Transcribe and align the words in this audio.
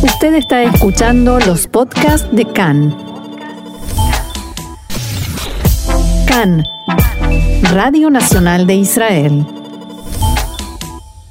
Usted 0.00 0.34
está 0.34 0.62
escuchando 0.62 1.40
los 1.40 1.66
podcasts 1.66 2.28
de 2.30 2.44
CAN. 2.52 2.96
CAN, 6.28 6.64
Radio 7.72 8.08
Nacional 8.08 8.68
de 8.68 8.76
Israel. 8.76 9.44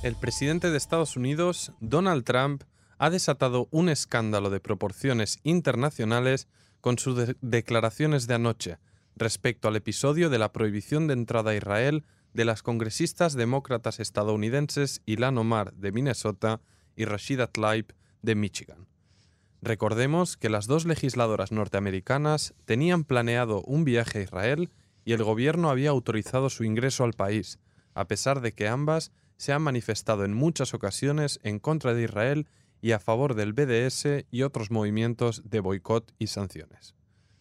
El 0.04 0.18
presidente 0.18 0.70
de 0.70 0.76
Estados 0.76 1.16
Unidos, 1.16 1.72
Donald 1.80 2.26
Trump, 2.26 2.64
ha 2.98 3.10
desatado 3.10 3.70
un 3.72 3.88
escándalo 3.88 4.50
de 4.50 4.60
proporciones 4.60 5.40
internacionales 5.44 6.50
con 6.82 7.00
sus 7.00 7.36
declaraciones 7.40 8.28
de 8.28 8.34
anoche 8.34 8.80
respecto 9.16 9.70
al 9.70 9.78
episodio 9.78 10.30
de 10.30 10.40
la 10.40 10.52
prohibición 10.52 11.08
de 11.08 11.14
entrada 11.14 11.52
a 11.52 11.56
Israel 11.56 12.04
de 12.34 12.44
las 12.44 12.64
congresistas 12.64 13.34
demócratas 13.34 14.02
estadounidenses 14.02 15.02
Ilan 15.06 15.38
Omar 15.38 15.72
de 15.74 15.94
Minnesota 15.94 16.60
y 16.98 17.06
Rashida 17.06 17.48
Tlaib 17.48 17.94
de 18.22 18.36
Michigan. 18.36 18.88
Recordemos 19.62 20.38
que 20.38 20.50
las 20.50 20.68
dos 20.68 20.86
legisladoras 20.86 21.52
norteamericanas 21.52 22.54
tenían 22.66 23.04
planeado 23.04 23.62
un 23.64 23.84
viaje 23.84 24.20
a 24.20 24.22
Israel 24.22 24.70
y 25.04 25.14
el 25.14 25.24
gobierno 25.24 25.70
había 25.70 25.90
autorizado 25.90 26.50
su 26.50 26.64
ingreso 26.64 27.04
al 27.04 27.14
país, 27.14 27.60
a 27.94 28.06
pesar 28.08 28.42
de 28.42 28.52
que 28.52 28.68
ambas 28.68 29.12
se 29.38 29.54
han 29.54 29.62
manifestado 29.62 30.26
en 30.26 30.34
muchas 30.34 30.74
ocasiones 30.74 31.40
en 31.44 31.60
contra 31.60 31.94
de 31.94 32.04
Israel 32.04 32.48
y 32.82 32.92
a 32.92 33.00
favor 33.00 33.34
del 33.34 33.54
BDS 33.54 34.26
y 34.30 34.44
otros 34.44 34.70
movimientos 34.70 35.42
de 35.46 35.60
boicot 35.60 36.14
y 36.20 36.28
sanciones. 36.28 36.96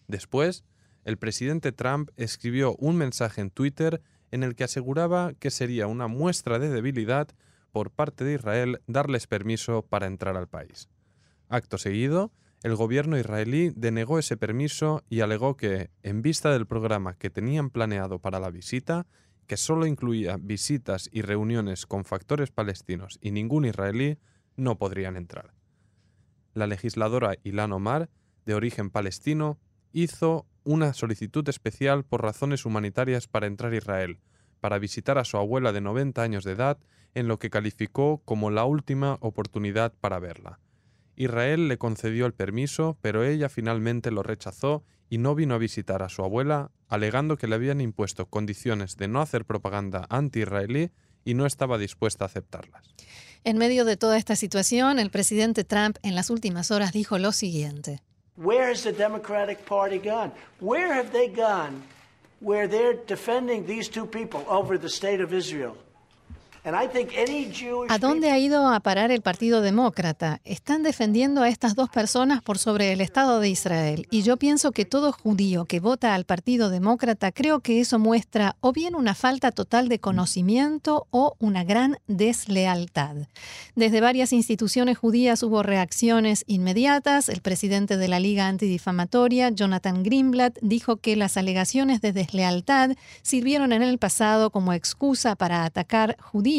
Después, 0.09 0.65
el 1.05 1.19
presidente 1.19 1.73
Trump 1.73 2.11
escribió 2.17 2.75
un 2.77 2.97
mensaje 2.97 3.41
en 3.41 3.51
Twitter 3.51 4.03
en 4.31 4.43
el 4.43 4.55
que 4.55 4.65
aseguraba 4.65 5.35
que 5.35 5.51
sería 5.51 5.87
una 5.87 6.09
muestra 6.09 6.59
de 6.59 6.69
debilidad 6.69 7.29
por 7.77 7.91
parte 7.91 8.25
de 8.25 8.33
Israel 8.33 8.81
darles 8.87 9.27
permiso 9.27 9.83
para 9.83 10.07
entrar 10.07 10.35
al 10.39 10.49
país. 10.49 10.89
Acto 11.51 11.77
seguido, 11.77 12.33
el 12.63 12.75
gobierno 12.75 13.19
israelí 13.19 13.71
denegó 13.77 14.19
ese 14.19 14.39
permiso 14.39 15.05
y 15.11 15.21
alegó 15.21 15.59
que, 15.59 15.91
en 16.03 16.23
vista 16.23 16.51
del 16.51 16.67
programa 16.67 17.19
que 17.19 17.29
tenían 17.29 17.69
planeado 17.69 18.19
para 18.19 18.41
la 18.41 18.49
visita, 18.49 19.07
que 19.47 19.59
solo 19.59 19.85
incluía 19.85 20.39
visitas 20.41 21.11
y 21.13 21.21
reuniones 21.21 21.85
con 21.85 22.07
factores 22.07 22.51
palestinos 22.51 23.19
y 23.21 23.31
ningún 23.31 23.67
israelí, 23.67 24.17
no 24.57 24.79
podrían 24.79 25.19
entrar. 25.19 25.53
La 26.55 26.67
legisladora 26.67 27.35
Ilan 27.45 27.75
Omar, 27.75 28.09
de 28.47 28.55
origen 28.55 28.89
palestino, 28.89 29.59
hizo 29.93 30.47
una 30.65 30.95
solicitud 30.95 31.47
especial 31.51 32.05
por 32.05 32.23
razones 32.23 32.65
humanitarias 32.65 33.29
para 33.29 33.47
entrar 33.47 33.75
a 33.75 33.77
Israel, 33.77 34.19
para 34.61 34.79
visitar 34.79 35.19
a 35.19 35.27
su 35.27 35.37
abuela 35.37 35.73
de 35.73 35.83
90 35.83 36.23
años 36.23 36.43
de 36.43 36.53
edad 36.53 36.79
en 37.17 37.29
lo 37.29 37.39
que 37.39 37.49
calificó 37.49 38.21
como 38.27 38.51
la 38.51 38.67
última 38.67 39.17
oportunidad 39.21 39.95
para 40.01 40.19
verla. 40.19 40.61
Israel 41.17 41.67
le 41.67 41.79
concedió 41.79 42.27
el 42.27 42.35
permiso, 42.35 42.99
pero 43.01 43.25
ella 43.25 43.49
finalmente 43.49 44.11
lo 44.11 44.23
rechazó 44.23 44.85
y 45.09 45.17
no 45.17 45.35
vino 45.35 45.55
a 45.55 45.59
visitar 45.59 46.03
a 46.03 46.11
su 46.11 46.23
abuela, 46.23 46.73
alegando 46.89 47.39
que 47.39 47.47
le 47.47 47.55
habían 47.55 47.81
impuesto 47.81 48.27
condiciones 48.27 48.99
de 48.99 49.09
no 49.09 49.23
hacer 49.23 49.47
propaganda 49.47 50.07
anti-israelí 50.11 50.91
y 51.25 51.33
no 51.33 51.47
estaba 51.47 51.79
dispuesta 51.79 52.27
a 52.27 52.27
aceptarlas. 52.27 52.85
En 53.45 53.57
medio 53.57 53.87
de 53.87 53.97
toda 53.97 54.19
esta 54.19 54.37
situación, 54.37 54.99
el 54.99 55.11
presidente 55.11 55.65
Trump 55.65 55.97
en 56.03 56.15
las 56.15 56.29
últimas 56.29 56.71
horas 56.71 56.93
dijo 56.93 57.19
lo 57.19 57.33
siguiente. 57.33 58.03
Where 58.37 58.71
has 58.71 58.83
the 58.83 58.93
Democratic 58.93 59.59
Party 59.61 59.99
gone? 59.99 60.33
Where 60.61 60.93
have 60.93 61.13
they 61.13 61.29
gone 61.29 61.83
where 62.43 62.69
they're 62.69 62.99
defending 63.07 63.65
these 63.65 63.91
two 63.91 64.07
people 64.07 64.45
over 64.49 64.79
the 64.79 64.91
state 64.91 65.25
of 65.25 65.33
Israel? 65.33 65.79
¿A 67.89 67.99
dónde 67.99 68.33
ha 68.33 68.39
ido 68.41 68.69
a 68.69 68.81
parar 68.81 69.13
el 69.13 69.23
Partido 69.23 69.61
Demócrata? 69.61 70.41
Están 70.45 70.83
defendiendo 70.83 71.43
a 71.43 71.49
estas 71.49 71.77
dos 71.77 71.89
personas 71.91 72.43
por 72.43 72.59
sobre 72.59 72.93
el 72.93 73.01
Estado 73.01 73.39
de 73.39 73.49
Israel. 73.49 74.09
Y 74.11 74.23
yo 74.23 74.37
pienso 74.37 74.73
que 74.73 74.85
todo 74.85 75.13
judío 75.13 75.67
que 75.67 75.79
vota 75.79 76.13
al 76.13 76.25
Partido 76.25 76.69
Demócrata, 76.69 77.31
creo 77.31 77.61
que 77.61 77.79
eso 77.79 78.01
muestra 78.01 78.57
o 78.61 78.73
bien 78.73 78.97
una 78.97 79.15
falta 79.15 79.53
total 79.53 79.89
de 79.89 80.01
conocimiento 80.01 81.07
o 81.13 81.37
una 81.39 81.63
gran 81.63 81.99
deslealtad. 82.09 83.15
Desde 83.77 84.01
varias 84.01 84.33
instituciones 84.33 84.99
judías 84.99 85.45
hubo 85.45 85.63
reacciones 85.63 86.43
inmediatas. 86.49 87.29
El 87.29 87.43
presidente 87.43 87.97
de 87.97 88.09
la 88.09 88.19
Liga 88.19 88.49
Antidifamatoria, 88.49 89.51
Jonathan 89.51 90.03
Greenblatt, 90.03 90.59
dijo 90.63 90.97
que 90.97 91.15
las 91.15 91.37
alegaciones 91.37 92.01
de 92.01 92.13
deslealtad 92.13 92.91
sirvieron 93.23 93.73
en 93.73 93.85
el 93.85 93.99
pasado 93.99 94.51
como 94.51 94.73
excusa 94.73 95.37
para 95.37 95.65
atacar 95.65 96.17
judíos 96.21 96.56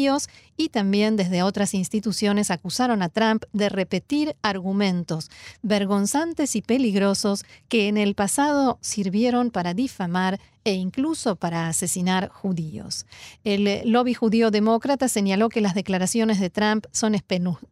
y 0.56 0.68
también 0.68 1.16
desde 1.16 1.42
otras 1.42 1.74
instituciones 1.74 2.50
acusaron 2.50 3.02
a 3.02 3.08
Trump 3.08 3.44
de 3.52 3.68
repetir 3.68 4.36
argumentos 4.42 5.30
vergonzantes 5.62 6.54
y 6.56 6.62
peligrosos 6.62 7.44
que 7.68 7.88
en 7.88 7.96
el 7.96 8.14
pasado 8.14 8.78
sirvieron 8.80 9.50
para 9.50 9.74
difamar 9.74 10.38
e 10.64 10.74
incluso 10.74 11.36
para 11.36 11.68
asesinar 11.68 12.28
judíos. 12.28 13.06
El 13.42 13.90
lobby 13.90 14.14
judío 14.14 14.50
demócrata 14.50 15.08
señaló 15.08 15.48
que 15.48 15.60
las 15.60 15.74
declaraciones 15.74 16.38
de 16.40 16.50
Trump 16.50 16.86
son 16.92 17.16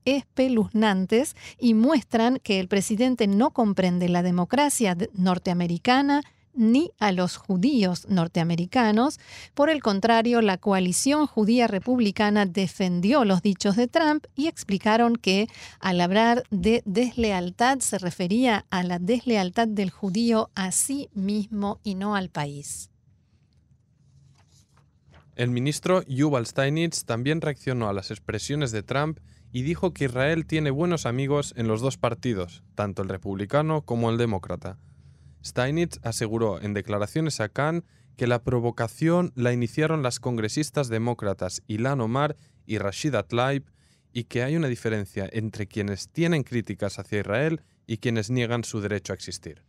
espeluznantes 0.05 1.37
y 1.59 1.75
muestran 1.75 2.39
que 2.43 2.59
el 2.59 2.69
presidente 2.69 3.27
no 3.27 3.51
comprende 3.51 4.09
la 4.09 4.23
democracia 4.23 4.97
norteamericana 5.15 6.23
ni 6.57 6.91
a 6.99 7.13
los 7.13 7.37
judíos 7.37 8.07
norteamericanos. 8.09 9.21
Por 9.55 9.71
el 9.71 9.83
contrario, 9.83 10.43
la 10.43 10.59
coalición 10.59 11.27
judía 11.27 11.67
republicana 11.67 12.47
defendió 12.47 13.25
los 13.25 13.43
dichos 13.43 13.77
de 13.77 13.89
Trump 13.89 14.27
y 14.35 14.49
explicaron 14.49 15.17
que 15.17 15.49
al 15.79 16.01
hablar 16.01 16.43
de 16.51 16.83
deslealtad 16.85 17.79
se 17.81 17.99
refería 17.99 18.67
a 18.71 18.83
la 18.83 18.99
deslealtad 18.99 19.69
del 19.69 19.91
judío 19.91 20.51
a 20.55 20.73
sí 20.73 21.09
mismo 21.15 21.81
y 21.85 21.95
no 21.95 22.17
al 22.17 22.31
país. 22.31 22.91
El 25.37 25.51
ministro 25.51 26.03
Yuval 26.07 26.47
Steinitz 26.47 27.05
también 27.05 27.43
reaccionó 27.43 27.91
a 27.91 27.93
las 27.93 28.11
expresiones 28.11 28.73
de 28.73 28.83
Trump 28.83 29.21
y 29.53 29.63
dijo 29.63 29.93
que 29.93 30.07
Israel 30.07 30.47
tiene 30.47 30.71
buenos 30.71 31.05
amigos 31.05 31.53
en 31.57 31.69
los 31.69 31.83
dos 31.83 31.99
partidos, 31.99 32.63
tanto 32.75 33.03
el 33.03 33.11
republicano 33.11 33.83
como 33.83 34.11
el 34.11 34.17
demócrata. 34.17 34.79
Steinitz 35.47 35.99
aseguró 36.03 36.61
en 36.61 36.75
declaraciones 36.75 37.41
a 37.41 37.49
Cannes 37.49 37.85
que 38.17 38.27
la 38.27 38.43
provocación 38.43 39.33
la 39.35 39.53
iniciaron 39.53 40.03
las 40.03 40.21
congresistas 40.21 40.89
demócratas 40.89 41.63
Ilan 41.67 42.01
Omar 42.01 42.37
y 42.67 42.79
Rashida 42.79 43.23
Tlaib 43.23 43.65
y 44.13 44.25
que 44.25 44.43
hay 44.43 44.57
una 44.57 44.69
diferencia 44.69 45.29
entre 45.33 45.67
quienes 45.67 46.09
tienen 46.09 46.43
críticas 46.43 46.99
hacia 46.99 47.21
Israel 47.21 47.61
y 47.87 47.99
quienes 47.99 48.31
niegan 48.31 48.65
su 48.65 48.81
derecho 48.81 49.13
a 49.13 49.15
existir. 49.15 49.63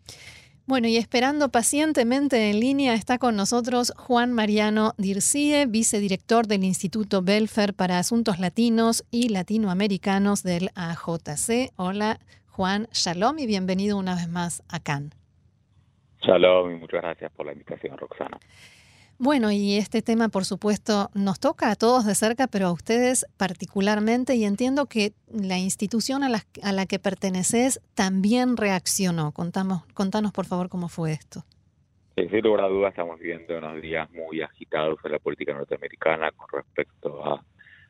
Bueno, 0.66 0.88
y 0.88 0.98
esperando 0.98 1.50
pacientemente 1.50 2.50
en 2.50 2.60
línea 2.60 2.94
está 2.94 3.18
con 3.20 3.38
nosotros 3.38 3.94
Juan 3.96 4.34
Mariano 4.34 4.94
Dircie, 4.98 5.66
vicedirector 5.66 6.48
del 6.48 6.66
Instituto 6.66 7.22
Belfer 7.22 7.74
para 7.74 8.00
Asuntos 8.00 8.40
Latinos 8.40 9.06
y 9.10 9.30
Latinoamericanos 9.30 10.44
del 10.44 10.72
AJC. 10.76 11.72
Hola, 11.78 12.20
Juan, 12.48 12.90
shalom 12.92 13.40
y 13.40 13.46
bienvenido 13.46 13.98
una 13.98 14.16
vez 14.16 14.28
más 14.28 14.64
a 14.68 14.80
Cannes. 14.80 15.17
Shalom 16.28 16.72
y 16.72 16.76
muchas 16.76 17.02
gracias 17.02 17.32
por 17.32 17.46
la 17.46 17.54
invitación, 17.54 17.98
Roxana. 17.98 18.38
Bueno, 19.18 19.50
y 19.50 19.78
este 19.78 20.02
tema, 20.02 20.28
por 20.28 20.44
supuesto, 20.44 21.10
nos 21.14 21.40
toca 21.40 21.72
a 21.72 21.76
todos 21.76 22.06
de 22.06 22.16
cerca, 22.16 22.48
pero 22.48 22.68
a 22.68 22.72
ustedes 22.74 23.26
particularmente, 23.38 24.36
y 24.36 24.44
entiendo 24.44 24.88
que 24.88 25.14
la 25.28 25.58
institución 25.58 26.24
a 26.24 26.30
la, 26.30 26.42
a 26.62 26.74
la 26.74 26.86
que 26.86 27.00
perteneces 27.00 27.82
también 27.96 28.58
reaccionó. 28.58 29.32
Contamos, 29.32 29.86
contanos, 29.94 30.34
por 30.34 30.46
favor, 30.46 30.68
cómo 30.68 30.90
fue 30.90 31.14
esto. 31.14 31.46
Sí, 32.18 32.28
sin 32.30 32.42
lugar 32.42 32.66
a 32.66 32.68
dudas, 32.68 32.90
estamos 32.92 33.20
viviendo 33.20 33.58
unos 33.58 33.82
días 33.82 34.12
muy 34.12 34.42
agitados 34.42 35.00
en 35.06 35.14
la 35.14 35.20
política 35.20 35.54
norteamericana 35.54 36.32
con 36.32 36.48
respecto 36.52 37.26
a, 37.26 37.42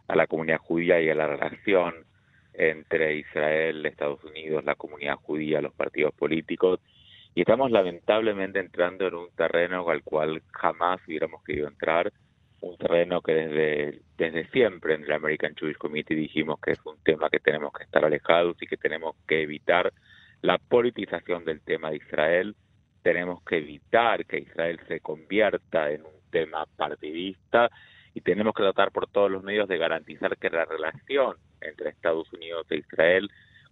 a 0.08 0.16
la 0.16 0.28
comunidad 0.28 0.60
judía 0.60 1.02
y 1.02 1.10
a 1.10 1.16
la 1.16 1.26
relación 1.26 2.06
entre 2.54 3.18
Israel, 3.18 3.86
Estados 3.86 4.24
Unidos, 4.24 4.64
la 4.64 4.76
comunidad 4.76 5.16
judía, 5.16 5.60
los 5.60 5.74
partidos 5.74 6.14
políticos 6.14 6.80
y 7.38 7.42
estamos 7.42 7.70
lamentablemente 7.70 8.58
entrando 8.60 9.06
en 9.06 9.14
un 9.14 9.30
terreno 9.36 9.88
al 9.88 10.02
cual 10.02 10.42
jamás 10.52 11.00
hubiéramos 11.08 11.44
querido 11.44 11.68
entrar, 11.68 12.12
un 12.62 12.76
terreno 12.78 13.22
que 13.22 13.32
desde, 13.32 14.02
desde 14.18 14.50
siempre 14.50 14.96
en 14.96 15.04
el 15.04 15.12
American 15.12 15.54
Jewish 15.56 15.78
Committee 15.78 16.16
dijimos 16.16 16.60
que 16.60 16.72
es 16.72 16.80
un 16.84 16.98
tema 17.04 17.30
que 17.30 17.38
tenemos 17.38 17.72
que 17.74 17.84
estar 17.84 18.04
alejados 18.04 18.58
y 18.60 18.66
que 18.66 18.76
tenemos 18.76 19.16
que 19.28 19.44
evitar 19.44 19.94
la 20.42 20.58
politización 20.58 21.46
del 21.46 21.62
tema 21.62 21.92
de 21.92 21.98
Israel, 21.98 22.56
tenemos 23.04 23.44
que 23.44 23.58
evitar 23.58 24.26
que 24.26 24.40
Israel 24.40 24.80
se 24.88 25.00
convierta 25.02 25.92
en 25.92 26.06
un 26.06 26.32
tema 26.32 26.66
partidista 26.76 27.70
y 28.16 28.22
tenemos 28.22 28.56
que 28.56 28.64
tratar 28.64 28.92
por 28.92 29.12
todos 29.12 29.30
los 29.30 29.44
medios 29.44 29.68
de 29.68 29.78
garantizar 29.78 30.36
que 30.38 30.50
la 30.50 30.66
relación 30.66 31.36
entre 31.62 31.92
Estados 31.92 32.34
Unidos 32.34 32.66
e 32.72 32.78
Israel 32.78 33.30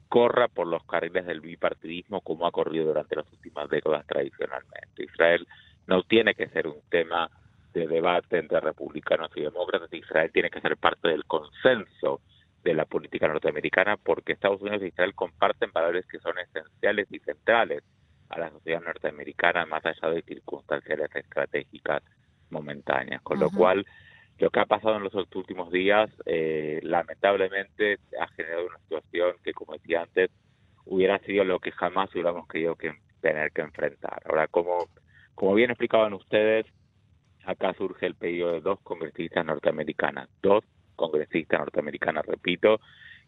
corra 0.10 0.48
por 0.48 0.68
los 0.68 0.84
carriles 0.86 1.26
del 1.26 1.42
bipartidismo 1.42 2.22
como 2.22 2.48
ha 2.48 2.52
corrido 2.52 2.86
durante 2.86 3.16
las 3.16 3.32
últimas 3.32 3.70
décadas 3.70 4.06
tradicionalmente. 4.08 5.04
Israel 5.04 5.48
no 5.88 6.04
tiene 6.04 6.36
que 6.36 6.48
ser 6.50 6.68
un 6.68 6.82
tema 6.90 7.30
de 7.74 7.88
debate 7.88 8.38
entre 8.38 8.60
republicanos 8.62 9.32
y 9.36 9.42
demócratas, 9.42 9.92
Israel 9.92 10.32
tiene 10.32 10.50
que 10.50 10.62
ser 10.62 10.78
parte 10.78 11.10
del 11.10 11.26
consenso 11.26 12.22
de 12.64 12.74
la 12.74 12.86
política 12.86 13.28
norteamericana 13.28 13.98
porque 13.98 14.34
Estados 14.34 14.62
Unidos 14.62 14.82
e 14.82 14.88
Israel 14.88 15.14
comparten 15.14 15.72
valores 15.72 16.06
que 16.08 16.20
son 16.20 16.40
esenciales 16.40 17.08
y 17.12 17.20
centrales 17.20 17.84
a 18.30 18.40
la 18.40 18.50
sociedad 18.50 18.82
norteamericana 18.82 19.66
más 19.66 19.86
allá 19.86 20.10
de 20.10 20.22
circunstancias 20.24 21.00
estratégicas 21.14 22.02
momentáneas. 22.50 23.22
Con 23.22 23.40
lo 23.40 23.50
cual, 23.52 23.86
lo 24.38 24.50
que 24.50 24.60
ha 24.60 24.66
pasado 24.66 24.98
en 24.98 25.04
los 25.04 25.14
últimos 25.14 25.72
días, 25.72 26.10
eh, 26.26 26.80
lamentablemente, 26.84 28.00
ha 28.20 28.28
generado 28.28 28.68
una 28.68 28.80
situación 28.80 29.36
que, 29.44 29.54
como 29.54 29.74
decía 29.74 30.02
antes, 30.02 30.30
hubiera 30.86 31.20
sido 31.20 31.44
lo 31.46 31.60
que 31.60 31.72
jamás 31.72 32.14
hubiéramos 32.14 32.48
querido 32.48 32.76
que, 32.76 32.94
tener 33.22 33.52
que 33.52 33.62
enfrentar. 33.62 34.22
Ahora, 34.26 34.48
como, 34.48 34.88
bien 35.56 35.72
explicaban 35.72 36.14
ustedes, 36.14 36.66
acá 37.46 37.74
surge 37.74 38.06
el 38.06 38.16
pedido 38.16 38.52
de 38.52 38.62
dos 38.62 38.80
congresistas 38.82 39.46
norteamericanas, 39.46 40.30
dos 40.42 40.66
congresistas 40.96 41.60
norteamericanas, 41.60 42.26
repito, 42.26 42.82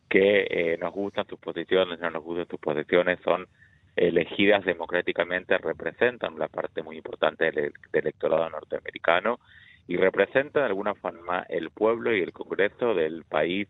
que 0.10 0.48
eh, 0.50 0.78
nos 0.78 0.94
gustan 0.94 1.26
sus 1.28 1.40
posiciones, 1.40 2.00
no 2.00 2.10
nos 2.10 2.24
gustan 2.24 2.48
sus 2.50 2.60
posiciones, 2.60 3.20
son 3.24 3.48
elegidas 3.96 4.64
democráticamente, 4.66 5.58
representan 5.58 6.38
la 6.38 6.48
parte 6.48 6.84
muy 6.84 6.98
importante 6.98 7.46
del, 7.46 7.56
del 7.56 7.74
electorado 7.94 8.50
norteamericano 8.50 9.40
y 9.88 9.98
representan 9.98 10.64
de 10.64 10.68
alguna 10.68 10.96
forma 10.96 11.46
el 11.50 11.72
pueblo 11.72 12.16
y 12.16 12.22
el 12.22 12.34
Congreso 12.34 12.94
del 12.94 13.24
país 13.24 13.68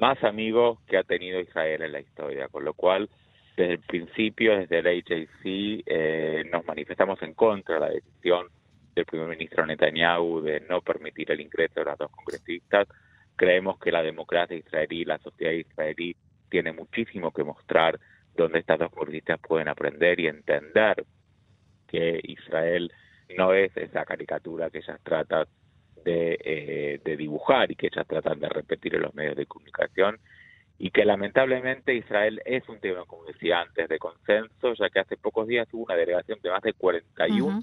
más 0.00 0.22
amigo 0.24 0.80
que 0.86 0.98
ha 0.98 1.04
tenido 1.04 1.40
Israel 1.40 1.82
en 1.82 1.92
la 1.92 2.00
historia, 2.00 2.48
con 2.48 2.64
lo 2.64 2.74
cual 2.74 3.08
desde 3.56 3.74
el 3.74 3.80
principio, 3.80 4.58
desde 4.58 4.78
el 4.80 4.86
HAC, 4.86 5.30
eh, 5.44 6.44
nos 6.52 6.66
manifestamos 6.66 7.22
en 7.22 7.34
contra 7.34 7.76
de 7.76 7.80
la 7.80 7.88
decisión 7.90 8.48
del 8.94 9.06
primer 9.06 9.28
ministro 9.28 9.64
Netanyahu 9.64 10.40
de 10.42 10.60
no 10.60 10.80
permitir 10.80 11.30
el 11.30 11.40
ingreso 11.40 11.80
de 11.80 11.86
las 11.86 11.98
dos 11.98 12.10
congresistas. 12.10 12.88
Creemos 13.36 13.78
que 13.78 13.92
la 13.92 14.02
democracia 14.02 14.56
israelí, 14.56 15.04
la 15.04 15.18
sociedad 15.18 15.52
israelí, 15.52 16.16
tiene 16.48 16.72
muchísimo 16.72 17.32
que 17.32 17.44
mostrar 17.44 17.98
donde 18.36 18.60
estas 18.60 18.78
dos 18.78 18.90
congresistas 18.90 19.40
pueden 19.40 19.68
aprender 19.68 20.18
y 20.20 20.26
entender 20.26 21.04
que 21.88 22.20
Israel 22.24 22.92
no 23.36 23.52
es 23.52 23.76
esa 23.76 24.04
caricatura 24.04 24.70
que 24.70 24.78
ellas 24.78 25.00
tratan 25.02 25.46
de, 26.04 26.38
eh, 26.44 27.00
de 27.04 27.16
dibujar 27.16 27.70
y 27.70 27.76
que 27.76 27.86
ellas 27.86 28.06
tratan 28.06 28.38
de 28.38 28.48
repetir 28.48 28.94
en 28.94 29.02
los 29.02 29.14
medios 29.14 29.36
de 29.36 29.46
comunicación 29.46 30.18
y 30.78 30.90
que 30.90 31.04
lamentablemente 31.04 31.94
Israel 31.94 32.42
es 32.44 32.68
un 32.68 32.80
tema, 32.80 33.04
como 33.06 33.24
decía 33.24 33.60
antes, 33.60 33.88
de 33.88 33.98
consenso, 33.98 34.74
ya 34.74 34.90
que 34.90 35.00
hace 35.00 35.16
pocos 35.16 35.46
días 35.46 35.68
hubo 35.72 35.84
una 35.84 35.94
delegación 35.94 36.38
de 36.42 36.50
más 36.50 36.62
de 36.62 36.72
41 36.72 37.62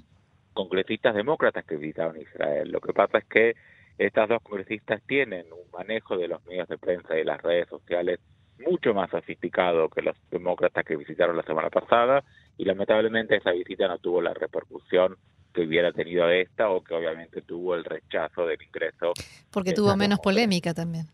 congresistas 0.52 1.14
demócratas 1.14 1.64
que 1.64 1.76
visitaron 1.76 2.20
Israel. 2.20 2.70
Lo 2.70 2.80
que 2.80 2.92
pasa 2.92 3.18
es 3.18 3.24
que 3.24 3.54
estas 3.98 4.28
dos 4.28 4.42
congresistas 4.42 5.02
tienen 5.06 5.46
un 5.52 5.70
manejo 5.72 6.16
de 6.16 6.28
los 6.28 6.44
medios 6.46 6.68
de 6.68 6.78
prensa 6.78 7.14
y 7.14 7.18
de 7.18 7.24
las 7.24 7.42
redes 7.42 7.68
sociales 7.68 8.20
mucho 8.58 8.94
más 8.94 9.10
sofisticado 9.10 9.88
que 9.88 10.02
los 10.02 10.16
demócratas 10.30 10.84
que 10.84 10.96
visitaron 10.96 11.36
la 11.36 11.42
semana 11.42 11.68
pasada 11.68 12.22
y 12.56 12.64
lamentablemente 12.64 13.36
esa 13.36 13.52
visita 13.52 13.88
no 13.88 13.98
tuvo 13.98 14.20
la 14.20 14.34
repercusión 14.34 15.16
que 15.52 15.62
hubiera 15.62 15.92
tenido 15.92 16.28
esta 16.28 16.70
o 16.70 16.82
que 16.82 16.94
obviamente 16.94 17.42
tuvo 17.42 17.74
el 17.74 17.84
rechazo 17.84 18.46
del 18.46 18.60
ingreso. 18.62 19.12
Porque 19.50 19.72
tuvo 19.72 19.96
menos 19.96 20.18
polémica 20.20 20.74
también. 20.74 21.06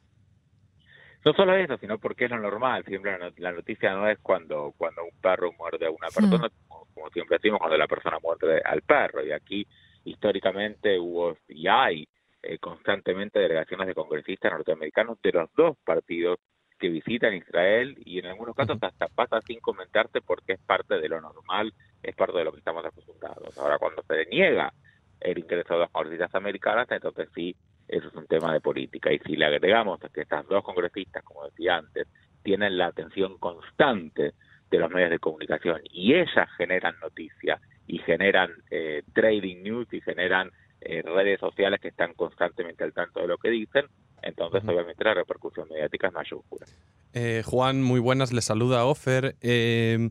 No 1.25 1.33
solo 1.33 1.55
eso, 1.57 1.77
sino 1.79 1.99
porque 1.99 2.27
es 2.27 2.31
lo 2.31 2.39
normal. 2.39 2.85
Siempre 2.87 3.19
la 3.39 3.53
noticia 3.53 3.93
no 3.93 4.09
es 4.09 4.19
cuando, 4.21 4.73
cuando 4.77 5.05
un 5.05 5.21
perro 5.21 5.53
muerde 5.59 5.87
a 5.87 5.91
una 5.91 6.09
persona, 6.09 6.49
como, 6.69 7.11
siempre 7.11 7.39
decimos, 7.39 7.59
cuando 7.59 7.77
la 7.77 7.89
persona 7.89 8.19
muerde 8.23 8.63
al 8.65 8.83
perro. 8.83 9.25
Y 9.25 9.33
aquí 9.33 9.67
históricamente 10.05 10.99
hubo 10.99 11.37
y 11.49 11.67
hay 11.67 12.09
eh, 12.43 12.59
constantemente 12.59 13.41
delegaciones 13.41 13.89
de 13.89 13.95
congresistas 13.95 14.53
norteamericanos 14.53 15.21
de 15.21 15.33
los 15.33 15.51
dos 15.55 15.77
partidos 15.85 16.39
que 16.79 16.89
visitan 16.89 17.35
Israel 17.35 17.97
y 18.05 18.19
en 18.19 18.27
algunos 18.27 18.55
casos 18.55 18.79
hasta 18.81 19.09
pasa 19.09 19.41
sin 19.43 19.61
comentarte 19.61 20.21
porque 20.21 20.53
es 20.55 20.61
parte 20.61 20.99
de 20.99 21.09
lo 21.09 21.21
normal, 21.21 21.73
es 22.03 22.15
parte 22.15 22.39
de 22.39 22.45
lo 22.45 22.53
que 22.53 22.59
estamos 22.59 22.85
acostumbrados. 22.85 23.57
Ahora, 23.59 23.79
cuando 23.79 24.03
se 24.03 24.27
niega 24.27 24.73
el 25.21 25.39
ingreso 25.39 25.75
de 25.75 25.81
las 25.81 25.91
congresistas 25.91 26.35
americanas, 26.35 26.87
entonces 26.91 27.29
sí, 27.35 27.57
eso 27.89 28.09
es 28.09 28.15
un 28.15 28.27
tema 28.27 28.53
de 28.53 28.61
política. 28.61 29.13
Y 29.13 29.19
si 29.21 29.37
le 29.37 29.47
agregamos 29.47 29.99
que 30.13 30.21
estas 30.21 30.47
dos 30.47 30.63
congresistas, 30.63 31.25
como 31.25 31.45
decía 31.45 31.77
antes, 31.77 32.07
tienen 32.43 32.79
la 32.79 32.87
atención 32.87 33.39
constante 33.39 34.35
de 34.71 34.79
los 34.79 34.91
medios 34.91 35.11
de 35.11 35.19
comunicación 35.19 35.81
y 35.85 36.15
ellas 36.15 36.49
generan 36.57 36.95
noticias 37.01 37.61
y 37.87 37.99
generan 37.99 38.51
eh, 38.71 39.03
trading 39.15 39.63
news 39.63 39.89
y 39.93 40.01
generan 40.03 40.51
eh, 40.81 41.03
redes 41.03 41.41
sociales 41.41 41.81
que 41.81 41.89
están 41.89 42.15
constantemente 42.15 42.85
al 42.85 42.93
tanto 42.93 43.21
de 43.21 43.29
lo 43.29 43.39
que 43.39 43.51
dicen, 43.51 43.87
entonces 44.23 44.63
obviamente 44.65 45.05
la 45.05 45.15
repercusión 45.15 45.69
mediática 45.69 46.09
es 46.09 46.13
mayúscula. 46.13 46.67
Eh, 47.15 47.43
Juan, 47.45 47.83
muy 47.83 48.01
buenas, 48.01 48.33
le 48.33 48.43
saluda 48.43 48.85
Ofer. 48.85 49.37
Eh, 49.41 50.11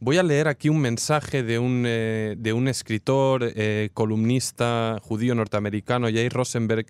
voy 0.00 0.18
a 0.18 0.22
leer 0.22 0.48
aquí 0.48 0.68
un 0.68 0.80
mensaje 0.80 1.42
de 1.42 1.58
un, 1.58 1.84
eh, 1.86 2.34
de 2.38 2.52
un 2.52 2.68
escritor, 2.68 3.42
eh, 3.54 3.90
columnista 3.94 4.98
judío 5.02 5.34
norteamericano, 5.34 6.06
Jair 6.08 6.32
Rosenberg, 6.32 6.86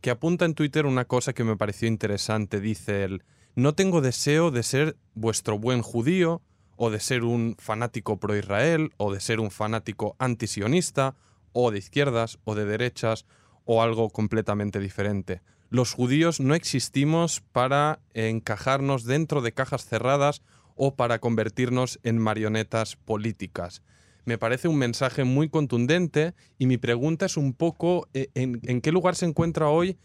que 0.00 0.10
apunta 0.10 0.44
en 0.44 0.54
Twitter 0.54 0.86
una 0.86 1.04
cosa 1.04 1.32
que 1.32 1.44
me 1.44 1.56
pareció 1.56 1.88
interesante. 1.88 2.60
Dice 2.60 3.04
él, 3.04 3.22
no 3.54 3.74
tengo 3.74 4.00
deseo 4.00 4.50
de 4.50 4.62
ser 4.62 4.96
vuestro 5.14 5.58
buen 5.58 5.82
judío, 5.82 6.42
o 6.76 6.90
de 6.90 7.00
ser 7.00 7.24
un 7.24 7.56
fanático 7.58 8.18
pro-Israel, 8.18 8.90
o 8.98 9.12
de 9.12 9.20
ser 9.20 9.40
un 9.40 9.50
fanático 9.50 10.14
antisionista, 10.18 11.16
o 11.52 11.70
de 11.70 11.78
izquierdas, 11.78 12.38
o 12.44 12.54
de 12.54 12.66
derechas, 12.66 13.24
o 13.64 13.82
algo 13.82 14.10
completamente 14.10 14.78
diferente. 14.78 15.40
Los 15.68 15.92
judíos 15.92 16.40
no 16.40 16.54
existimos 16.54 17.40
para 17.52 18.00
encajarnos 18.14 19.04
dentro 19.04 19.42
de 19.42 19.52
cajas 19.52 19.84
cerradas 19.84 20.42
o 20.76 20.94
para 20.94 21.18
convertirnos 21.18 21.98
en 22.02 22.18
marionetas 22.18 22.96
políticas. 22.96 23.82
Me 24.26 24.38
parece 24.38 24.66
un 24.66 24.76
mensaje 24.76 25.22
muy 25.22 25.48
contundente 25.48 26.34
y 26.58 26.66
mi 26.66 26.78
pregunta 26.78 27.26
es 27.26 27.36
un 27.36 27.52
poco 27.52 28.08
eh, 28.12 28.28
en, 28.34 28.80
qué 28.80 28.90
lugar 28.90 29.14
se 29.14 29.24
encuentra 29.24 29.68
hoy 29.68 29.98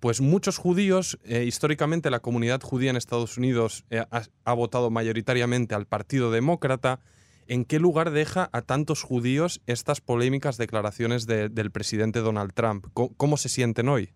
pues 0.00 0.20
muchos 0.20 0.58
judíos, 0.58 1.18
eh, 1.24 1.44
históricamente 1.44 2.10
la 2.10 2.20
comunidad 2.20 2.60
judía 2.60 2.90
en 2.90 2.96
Estados 2.96 3.36
Unidos 3.38 3.84
eh, 3.90 4.04
ha, 4.10 4.52
votado 4.52 4.90
mayoritariamente 4.90 5.74
al 5.74 5.86
Partido 5.86 6.30
Demócrata. 6.30 7.00
¿En 7.48 7.64
qué 7.64 7.78
lugar 7.78 8.10
deja 8.10 8.48
a 8.52 8.62
tantos 8.62 9.02
judíos 9.02 9.62
estas 9.66 10.00
polémicas 10.00 10.58
declaraciones 10.58 11.26
del 11.26 11.70
presidente 11.70 12.20
Donald 12.20 12.52
Trump? 12.54 12.86
¿Cómo, 12.92 13.36
se 13.36 13.48
sienten 13.48 13.88
hoy? 13.88 14.12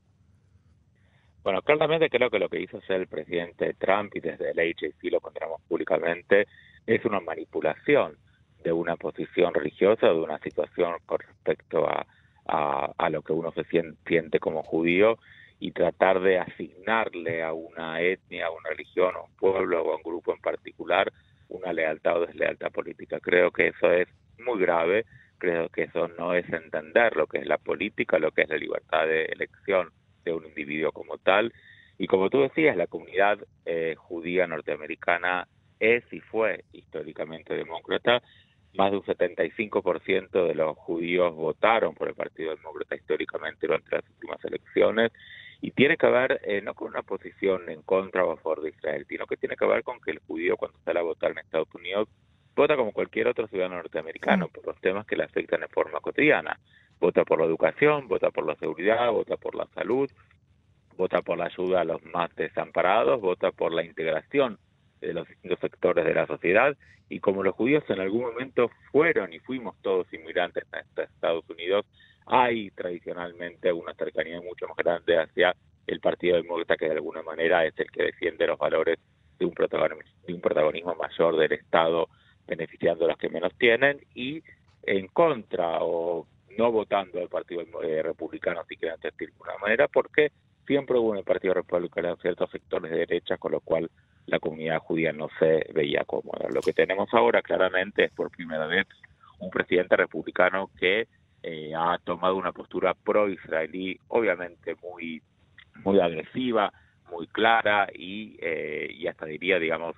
Bueno, 1.43 1.63
claramente 1.63 2.11
creo 2.11 2.29
que 2.29 2.39
lo 2.39 2.51
que 2.51 2.61
hizo 2.61 2.81
el 2.89 3.07
presidente 3.07 3.75
Trump 3.75 4.15
y 4.15 4.21
desde 4.21 4.51
el 4.51 4.59
HAC 4.59 5.03
lo 5.05 5.17
encontramos 5.17 5.63
públicamente 5.63 6.47
es 6.87 7.05
una 7.07 7.21
manipulación 7.21 8.17
de 8.63 8.73
una 8.73 8.97
posición 8.97 9.55
religiosa, 9.55 10.09
de 10.09 10.21
una 10.21 10.39
situación 10.41 10.97
con 11.07 11.19
respecto 11.19 11.89
a, 11.89 12.07
a, 12.47 13.11
lo 13.11 13.23
que 13.23 13.33
uno 13.33 13.53
se 13.53 13.65
siente, 13.65 14.39
como 14.39 14.63
judío 14.63 15.19
y 15.61 15.73
tratar 15.73 16.21
de 16.21 16.39
asignarle 16.39 17.43
a 17.43 17.53
una 17.53 18.01
etnia, 18.03 18.47
a 18.47 18.51
una 18.51 18.71
religión, 18.71 19.15
a 19.15 19.23
un 19.23 19.35
pueblo 19.37 19.83
o 19.83 19.93
a 19.93 19.97
un 19.97 20.03
grupo 20.03 20.35
en 20.35 20.41
particular 20.41 21.11
una 21.49 21.73
lealtad 21.73 22.19
o 22.19 22.27
deslealtad 22.27 22.71
política. 22.71 23.19
Creo 23.21 23.51
que 23.51 23.69
eso 23.69 23.91
es 23.91 24.09
muy 24.39 24.61
grave, 24.61 25.05
creo 25.39 25.69
que 25.69 25.85
eso 25.85 26.09
no 26.09 26.35
es 26.35 26.49
entender 26.53 27.17
lo 27.17 27.27
que 27.27 27.39
es 27.39 27.47
la 27.47 27.59
política, 27.59 28.19
lo 28.19 28.31
que 28.31 28.43
es 28.43 28.49
la 28.49 28.57
libertad 28.57 29.07
de 29.07 29.25
elección 29.25 29.91
de 30.25 30.33
un 30.33 30.47
individuo 30.47 30.93
como 30.93 31.19
tal. 31.19 31.53
Y 31.99 32.07
como 32.07 32.31
tú 32.31 32.41
decías, 32.41 32.77
la 32.77 32.87
comunidad 32.87 33.39
eh, 33.67 33.95
judía 33.97 34.47
norteamericana 34.47 35.47
es 35.79 36.05
y 36.13 36.21
fue 36.21 36.65
históricamente 36.73 37.55
demócrata. 37.55 38.23
Más 38.75 38.91
de 38.91 38.99
un 38.99 39.03
75% 39.03 40.47
de 40.47 40.55
los 40.55 40.77
judíos 40.79 41.35
votaron 41.35 41.95
por 41.95 42.09
el 42.09 42.15
Partido 42.15 42.55
Demócrata 42.55 42.95
históricamente 42.95 43.67
durante 43.67 43.97
las 43.97 44.09
últimas 44.09 44.45
elecciones. 44.45 45.13
Y 45.61 45.73
tiene 45.73 45.97
que 45.97 46.07
ver 46.07 46.41
eh, 46.45 46.63
no 46.63 46.75
con 46.75 46.89
una 46.89 47.03
posición 47.03 47.69
en 47.69 47.83
contra 47.83 48.25
o 48.25 48.33
a 48.33 48.37
favor 48.37 48.63
de 48.63 48.71
Israel, 48.71 49.05
sino 49.09 49.27
que 49.27 49.37
tiene 49.37 49.57
que 49.57 49.67
ver 49.67 49.83
con 49.83 50.01
que 50.01 50.13
el 50.13 50.21
judío 50.21 50.57
cuando 50.57 50.79
sale 50.85 51.01
a 51.01 51.03
votar 51.03 51.33
en 51.33 51.39
Estados 51.39 51.75
Unidos 51.75 52.09
vota 52.57 52.77
como 52.77 52.93
cualquier 52.93 53.29
otro 53.29 53.47
ciudadano 53.47 53.77
norteamericano 53.77 54.49
por 54.49 54.67
los 54.67 54.81
temas 54.81 55.07
que 55.07 55.17
le 55.17 55.25
afectan 55.25 55.63
en 55.63 55.69
forma 55.69 56.01
cotidiana 56.01 56.59
vota 57.01 57.25
por 57.25 57.41
la 57.41 57.47
educación, 57.47 58.09
vota 58.09 58.31
por 58.31 58.47
la 58.47 58.55
seguridad, 58.57 59.11
vota 59.11 59.37
por 59.37 59.55
la 59.55 59.67
salud, 59.75 60.11
vota 60.97 61.23
por 61.23 61.39
la 61.39 61.47
ayuda 61.47 61.81
a 61.81 61.85
los 61.85 62.05
más 62.05 62.35
desamparados, 62.37 63.21
vota 63.21 63.51
por 63.53 63.73
la 63.73 63.83
integración 63.83 64.59
de 65.01 65.15
los 65.15 65.27
distintos 65.27 65.59
sectores 65.61 66.05
de 66.05 66.15
la 66.15 66.27
sociedad. 66.27 66.77
Y 67.09 67.21
como 67.21 67.43
los 67.43 67.55
judíos 67.55 67.83
en 67.89 68.01
algún 68.01 68.23
momento 68.23 68.71
fueron 68.93 69.33
y 69.33 69.41
fuimos 69.41 69.75
todos 69.83 70.13
inmigrantes 70.13 70.65
a 70.73 70.81
Estados 71.03 71.49
Unidos, 71.49 71.87
hay 72.27 72.71
tradicionalmente 72.71 73.73
una 73.73 73.95
cercanía 73.95 74.41
mucho 74.41 74.69
más 74.69 74.77
grande 74.77 75.19
hacia 75.19 75.57
el 75.87 76.01
Partido 76.01 76.37
Demócrata 76.37 76.77
que 76.77 76.85
de 76.85 76.93
alguna 76.93 77.23
manera 77.23 77.65
es 77.65 77.75
el 77.79 77.91
que 77.91 78.05
defiende 78.05 78.47
los 78.47 78.59
valores 78.59 78.99
de 79.39 79.47
un 79.47 79.53
protagonismo, 79.53 80.13
de 80.27 80.35
un 80.35 80.41
protagonismo 80.41 80.95
mayor 80.95 81.37
del 81.37 81.53
Estado 81.53 82.09
beneficiando 82.47 83.07
a 83.07 83.09
los 83.09 83.17
que 83.17 83.29
menos 83.31 83.53
tienen 83.59 84.01
y 84.15 84.43
en 84.83 85.09
contra 85.09 85.79
o 85.81 86.27
no 86.61 86.71
votando 86.71 87.21
al 87.21 87.29
Partido 87.29 87.63
eh, 87.83 88.03
Republicano, 88.03 88.63
si 88.69 88.77
quieren 88.77 89.01
de 89.01 89.27
alguna 89.27 89.57
manera, 89.63 89.89
porque 89.89 90.31
siempre 90.67 90.99
hubo 90.99 91.15
en 91.15 91.21
el 91.21 91.25
Partido 91.25 91.55
Republicano 91.55 92.17
ciertos 92.17 92.51
sectores 92.51 92.91
de 92.91 92.99
derecha, 92.99 93.39
con 93.39 93.53
lo 93.53 93.61
cual 93.61 93.91
la 94.27 94.39
comunidad 94.41 94.81
judía 94.81 95.11
no 95.11 95.29
se 95.39 95.67
veía 95.73 96.05
cómoda. 96.05 96.51
Lo 96.51 96.61
que 96.61 96.75
tenemos 96.75 97.09
ahora 97.15 97.41
claramente 97.41 98.05
es 98.05 98.13
por 98.13 98.31
primera 98.31 98.67
vez 98.67 98.87
un 99.39 99.49
presidente 99.49 99.97
republicano 99.97 100.69
que 100.79 101.09
eh, 101.43 101.73
ha 101.75 101.97
tomado 102.05 102.37
una 102.37 102.53
postura 102.53 102.93
pro-israelí, 102.93 103.99
obviamente 104.09 104.77
muy, 104.83 105.23
muy 105.83 105.99
agresiva, 105.99 106.71
muy 107.11 107.27
clara 107.29 107.89
y, 107.95 108.37
eh, 108.43 108.87
y 108.91 109.07
hasta 109.07 109.25
diría, 109.25 109.59
digamos, 109.59 109.97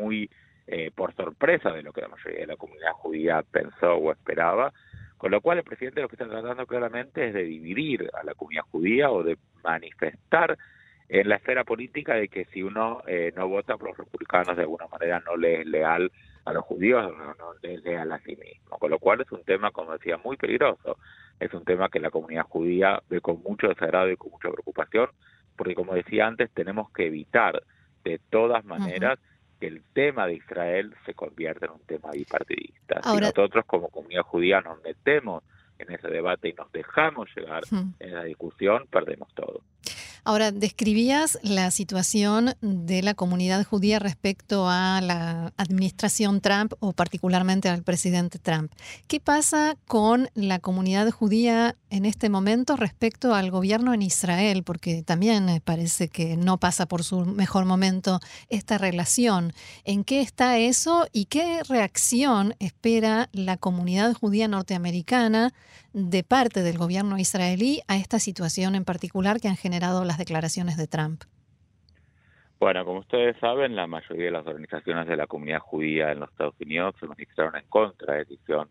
muy 0.00 0.28
eh, 0.66 0.90
por 0.92 1.14
sorpresa 1.14 1.70
de 1.70 1.84
lo 1.84 1.92
que 1.92 2.00
la 2.00 2.08
mayoría 2.08 2.40
de 2.40 2.46
la 2.48 2.56
comunidad 2.56 2.92
judía 2.94 3.44
pensó 3.48 3.94
o 3.94 4.10
esperaba, 4.10 4.72
con 5.20 5.32
lo 5.32 5.42
cual 5.42 5.58
el 5.58 5.64
presidente 5.64 6.00
lo 6.00 6.08
que 6.08 6.14
está 6.14 6.26
tratando 6.26 6.66
claramente 6.66 7.28
es 7.28 7.34
de 7.34 7.44
dividir 7.44 8.08
a 8.14 8.24
la 8.24 8.32
comunidad 8.32 8.62
judía 8.70 9.10
o 9.10 9.22
de 9.22 9.36
manifestar 9.62 10.56
en 11.10 11.28
la 11.28 11.36
esfera 11.36 11.62
política 11.62 12.14
de 12.14 12.28
que 12.28 12.46
si 12.46 12.62
uno 12.62 13.02
eh, 13.06 13.30
no 13.36 13.46
vota 13.46 13.76
por 13.76 13.88
los 13.88 13.98
republicanos 13.98 14.56
de 14.56 14.62
alguna 14.62 14.86
manera 14.88 15.20
no 15.20 15.36
le 15.36 15.60
es 15.60 15.66
leal 15.66 16.10
a 16.46 16.54
los 16.54 16.64
judíos, 16.64 17.12
no, 17.18 17.34
no 17.34 17.52
le 17.60 17.74
es 17.74 17.84
leal 17.84 18.10
a 18.12 18.18
sí 18.20 18.34
mismo. 18.34 18.78
Con 18.78 18.90
lo 18.90 18.98
cual 18.98 19.20
es 19.20 19.30
un 19.30 19.44
tema, 19.44 19.70
como 19.72 19.92
decía, 19.92 20.16
muy 20.16 20.38
peligroso. 20.38 20.96
Es 21.38 21.52
un 21.52 21.66
tema 21.66 21.90
que 21.90 22.00
la 22.00 22.08
comunidad 22.08 22.44
judía 22.44 23.02
ve 23.10 23.20
con 23.20 23.42
mucho 23.42 23.68
desagrado 23.68 24.10
y 24.10 24.16
con 24.16 24.30
mucha 24.30 24.48
preocupación, 24.48 25.10
porque 25.54 25.74
como 25.74 25.92
decía 25.92 26.28
antes, 26.28 26.50
tenemos 26.52 26.90
que 26.92 27.08
evitar 27.08 27.62
de 28.04 28.18
todas 28.30 28.64
maneras 28.64 29.18
el 29.60 29.82
tema 29.92 30.26
de 30.26 30.34
Israel 30.34 30.94
se 31.04 31.14
convierta 31.14 31.66
en 31.66 31.72
un 31.72 31.80
tema 31.80 32.10
bipartidista. 32.12 33.02
si 33.02 33.20
nosotros 33.20 33.64
como 33.66 33.88
comunidad 33.88 34.22
judía 34.22 34.60
nos 34.60 34.82
metemos 34.82 35.44
en 35.78 35.92
ese 35.92 36.08
debate 36.08 36.48
y 36.48 36.52
nos 36.52 36.70
dejamos 36.72 37.28
llegar 37.34 37.62
en 37.98 38.14
la 38.14 38.24
discusión, 38.24 38.86
perdemos 38.90 39.32
todo. 39.34 39.62
Ahora, 40.24 40.52
describías 40.52 41.38
la 41.42 41.70
situación 41.70 42.54
de 42.60 43.02
la 43.02 43.14
comunidad 43.14 43.64
judía 43.64 43.98
respecto 43.98 44.68
a 44.68 45.00
la 45.00 45.52
administración 45.56 46.40
Trump 46.40 46.74
o 46.80 46.92
particularmente 46.92 47.68
al 47.68 47.82
presidente 47.82 48.38
Trump. 48.38 48.72
¿Qué 49.06 49.20
pasa 49.20 49.76
con 49.86 50.28
la 50.34 50.58
comunidad 50.58 51.10
judía 51.10 51.76
en 51.88 52.04
este 52.04 52.28
momento 52.28 52.76
respecto 52.76 53.34
al 53.34 53.50
gobierno 53.50 53.94
en 53.94 54.02
Israel? 54.02 54.62
Porque 54.62 55.02
también 55.02 55.60
parece 55.64 56.08
que 56.08 56.36
no 56.36 56.58
pasa 56.58 56.86
por 56.86 57.04
su 57.04 57.24
mejor 57.24 57.64
momento 57.64 58.20
esta 58.48 58.78
relación. 58.78 59.52
¿En 59.84 60.04
qué 60.04 60.20
está 60.20 60.58
eso 60.58 61.06
y 61.12 61.26
qué 61.26 61.62
reacción 61.64 62.54
espera 62.58 63.28
la 63.32 63.56
comunidad 63.56 64.14
judía 64.14 64.48
norteamericana 64.48 65.52
de 65.92 66.22
parte 66.22 66.62
del 66.62 66.78
gobierno 66.78 67.18
israelí 67.18 67.82
a 67.88 67.96
esta 67.96 68.18
situación 68.18 68.74
en 68.74 68.84
particular 68.84 69.40
que 69.40 69.48
han 69.48 69.56
generado 69.56 70.04
las 70.10 70.18
declaraciones 70.18 70.76
de 70.76 70.88
Trump? 70.88 71.22
Bueno, 72.58 72.84
como 72.84 72.98
ustedes 72.98 73.36
saben, 73.38 73.76
la 73.76 73.86
mayoría 73.86 74.24
de 74.24 74.30
las 74.32 74.46
organizaciones 74.46 75.06
de 75.06 75.16
la 75.16 75.28
comunidad 75.28 75.60
judía 75.60 76.10
en 76.10 76.18
los 76.18 76.30
Estados 76.30 76.56
Unidos 76.60 76.96
se 76.98 77.06
manifestaron 77.06 77.54
en 77.54 77.64
contra 77.68 78.12
de 78.12 78.18
la 78.18 78.24
decisión 78.24 78.68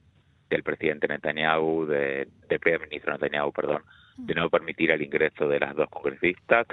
del 0.49 0.63
presidente 0.63 1.07
Netanyahu, 1.07 1.85
de, 1.85 2.27
del 2.49 2.59
primer 2.59 2.81
ministro 2.81 3.13
Netanyahu, 3.13 3.53
perdón, 3.53 3.83
de 4.17 4.35
no 4.35 4.49
permitir 4.49 4.91
el 4.91 5.01
ingreso 5.01 5.47
de 5.47 5.61
las 5.61 5.73
dos 5.77 5.89
congresistas, 5.89 6.67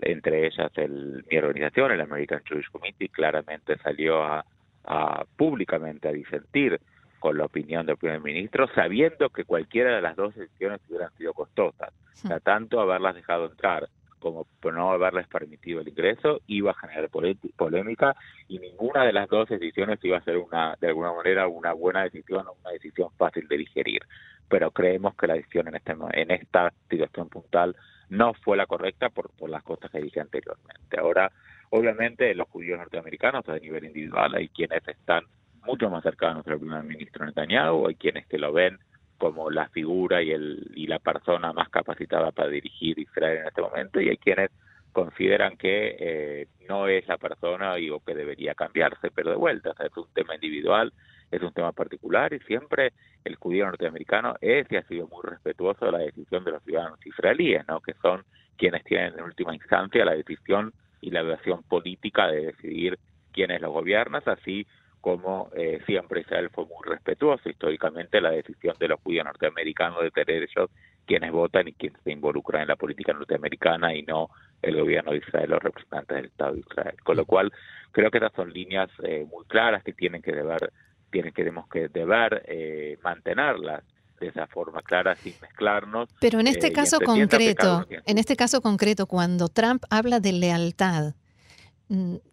entre 0.00 0.46
ellas 0.46 0.70
el, 0.76 1.24
mi 1.28 1.36
organización, 1.36 1.90
el 1.90 2.00
American 2.00 2.42
Jewish 2.44 2.70
Committee, 2.70 3.08
claramente 3.08 3.76
salió 3.78 4.22
a, 4.22 4.44
a 4.84 5.24
públicamente 5.36 6.08
a 6.08 6.12
disentir 6.12 6.80
con 7.18 7.36
la 7.38 7.46
opinión 7.46 7.86
del 7.86 7.96
primer 7.96 8.20
ministro, 8.20 8.68
sabiendo 8.72 9.30
que 9.30 9.44
cualquiera 9.44 9.96
de 9.96 10.00
las 10.00 10.14
dos 10.14 10.34
decisiones 10.36 10.80
hubieran 10.88 11.10
sido 11.18 11.32
costosas. 11.34 11.92
O 12.24 12.28
sea, 12.28 12.38
tanto 12.38 12.80
haberlas 12.80 13.16
dejado 13.16 13.46
entrar 13.46 13.88
como 14.22 14.46
no 14.72 14.92
haberles 14.92 15.26
permitido 15.26 15.80
el 15.80 15.88
ingreso 15.88 16.40
iba 16.46 16.70
a 16.70 16.74
generar 16.74 17.10
polémica 17.10 18.14
y 18.48 18.60
ninguna 18.60 19.04
de 19.04 19.12
las 19.12 19.28
dos 19.28 19.48
decisiones 19.48 19.98
iba 20.02 20.18
a 20.18 20.24
ser 20.24 20.38
una 20.38 20.76
de 20.80 20.86
alguna 20.86 21.12
manera 21.12 21.48
una 21.48 21.72
buena 21.72 22.04
decisión 22.04 22.46
o 22.46 22.56
una 22.60 22.70
decisión 22.70 23.10
fácil 23.18 23.48
de 23.48 23.58
digerir. 23.58 24.02
Pero 24.48 24.70
creemos 24.70 25.16
que 25.16 25.26
la 25.26 25.34
decisión 25.34 25.68
en 25.68 25.74
este 25.74 25.94
en 26.12 26.30
esta 26.30 26.72
situación 26.88 27.28
puntual 27.28 27.76
no 28.08 28.32
fue 28.34 28.56
la 28.56 28.66
correcta 28.66 29.10
por, 29.10 29.30
por 29.30 29.50
las 29.50 29.62
cosas 29.64 29.90
que 29.90 30.00
dije 30.00 30.20
anteriormente. 30.20 30.98
Ahora 30.98 31.32
obviamente 31.70 32.34
los 32.34 32.48
judíos 32.48 32.78
norteamericanos 32.78 33.48
a 33.48 33.58
nivel 33.58 33.84
individual 33.84 34.34
hay 34.34 34.48
quienes 34.48 34.86
están 34.86 35.24
mucho 35.66 35.90
más 35.90 36.02
cercanos 36.02 36.46
al 36.46 36.58
primer 36.58 36.82
ministro 36.84 37.26
Netanyahu, 37.26 37.88
hay 37.88 37.96
quienes 37.96 38.26
que 38.26 38.38
lo 38.38 38.52
ven 38.52 38.78
como 39.22 39.52
la 39.52 39.68
figura 39.68 40.20
y, 40.20 40.32
el, 40.32 40.72
y 40.74 40.88
la 40.88 40.98
persona 40.98 41.52
más 41.52 41.68
capacitada 41.68 42.32
para 42.32 42.48
dirigir 42.48 42.98
Israel 42.98 43.38
en 43.38 43.46
este 43.46 43.62
momento, 43.62 44.00
y 44.00 44.08
hay 44.08 44.16
quienes 44.16 44.50
consideran 44.90 45.56
que 45.56 45.96
eh, 45.96 46.48
no 46.68 46.88
es 46.88 47.06
la 47.06 47.18
persona 47.18 47.74
o 47.92 48.00
que 48.00 48.16
debería 48.16 48.56
cambiarse, 48.56 49.12
pero 49.14 49.30
de 49.30 49.36
vuelta, 49.36 49.74
es 49.78 49.96
un 49.96 50.08
tema 50.12 50.34
individual, 50.34 50.92
es 51.30 51.40
un 51.40 51.52
tema 51.52 51.70
particular 51.70 52.32
y 52.32 52.40
siempre 52.40 52.94
el 53.22 53.36
judío 53.36 53.66
norteamericano 53.66 54.34
es 54.40 54.66
y 54.72 54.74
ha 54.74 54.82
sido 54.88 55.06
muy 55.06 55.22
respetuoso 55.22 55.86
de 55.86 55.92
la 55.92 55.98
decisión 55.98 56.42
de 56.42 56.50
los 56.50 56.64
ciudadanos 56.64 57.06
israelíes, 57.06 57.64
¿no? 57.68 57.80
que 57.80 57.94
son 58.02 58.24
quienes 58.56 58.82
tienen 58.82 59.14
en 59.16 59.22
última 59.22 59.54
instancia 59.54 60.04
la 60.04 60.16
decisión 60.16 60.72
y 61.00 61.12
la 61.12 61.20
evaluación 61.20 61.62
política 61.62 62.26
de 62.26 62.46
decidir 62.46 62.98
quiénes 63.32 63.60
los 63.60 63.72
gobiernan, 63.72 64.20
así 64.26 64.66
como 65.02 65.50
eh, 65.54 65.80
siempre 65.84 66.20
Israel 66.20 66.48
fue 66.54 66.64
muy 66.64 66.78
respetuoso 66.86 67.50
históricamente 67.50 68.20
la 68.20 68.30
decisión 68.30 68.76
de 68.78 68.88
los 68.88 69.00
judíos 69.00 69.26
norteamericanos 69.26 70.00
de 70.00 70.12
tener 70.12 70.44
ellos 70.44 70.70
quienes 71.04 71.32
votan 71.32 71.66
y 71.66 71.72
quienes 71.72 72.00
se 72.02 72.12
involucran 72.12 72.62
en 72.62 72.68
la 72.68 72.76
política 72.76 73.12
norteamericana 73.12 73.94
y 73.94 74.02
no 74.04 74.30
el 74.62 74.78
gobierno 74.80 75.10
de 75.10 75.18
Israel, 75.18 75.50
los 75.50 75.62
representantes 75.62 76.16
del 76.16 76.26
Estado 76.26 76.52
de 76.54 76.60
Israel. 76.60 76.94
Con 77.02 77.16
lo 77.16 77.26
cual, 77.26 77.52
creo 77.90 78.12
que 78.12 78.18
estas 78.18 78.32
son 78.34 78.52
líneas 78.52 78.88
eh, 79.02 79.26
muy 79.28 79.44
claras 79.46 79.82
que 79.82 79.92
tienen 79.92 80.22
que 80.22 80.32
deber, 80.32 80.72
tienen, 81.10 81.32
tenemos 81.32 81.68
que 81.68 81.88
deber 81.88 82.44
eh, 82.46 82.96
mantenerlas 83.02 83.82
de 84.20 84.28
esa 84.28 84.46
forma 84.46 84.82
clara 84.82 85.16
sin 85.16 85.34
mezclarnos. 85.42 86.10
Pero 86.20 86.38
en 86.38 86.46
este 86.46 86.70
caso 86.72 87.00
concreto, 87.00 87.88
en 88.06 88.18
este 88.18 88.36
caso 88.36 88.60
concreto, 88.60 89.06
cuando 89.06 89.48
Trump 89.48 89.82
habla 89.90 90.20
de 90.20 90.32
lealtad, 90.32 91.14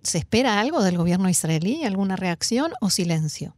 ¿Se 0.01 0.17
espera 0.19 0.59
algo 0.59 0.81
del 0.81 0.97
gobierno 0.97 1.27
israelí? 1.27 1.83
¿Alguna 1.83 2.15
reacción 2.15 2.71
o 2.79 2.89
silencio? 2.89 3.55